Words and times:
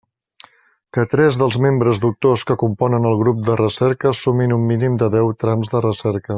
Que 0.97 1.03
tres 1.11 1.37
dels 1.41 1.57
membres 1.65 2.01
doctors 2.07 2.45
que 2.53 2.57
componen 2.63 3.07
el 3.11 3.19
grup 3.21 3.45
de 3.51 3.59
recerca 3.63 4.17
sumin 4.23 4.59
un 4.59 4.67
mínim 4.75 5.01
de 5.05 5.15
deu 5.19 5.33
trams 5.45 5.75
de 5.77 5.87
recerca. 5.91 6.29